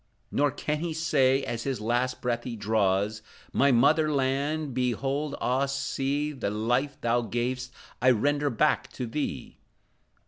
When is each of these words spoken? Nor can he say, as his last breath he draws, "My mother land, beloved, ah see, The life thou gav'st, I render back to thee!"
Nor 0.31 0.49
can 0.49 0.79
he 0.79 0.95
say, 0.95 1.43
as 1.43 1.61
his 1.61 1.79
last 1.79 2.23
breath 2.23 2.43
he 2.43 2.55
draws, 2.55 3.21
"My 3.53 3.71
mother 3.71 4.11
land, 4.11 4.73
beloved, 4.73 5.35
ah 5.39 5.67
see, 5.67 6.31
The 6.31 6.49
life 6.49 6.99
thou 7.01 7.21
gav'st, 7.21 7.71
I 8.01 8.09
render 8.09 8.49
back 8.49 8.91
to 8.93 9.05
thee!" 9.05 9.59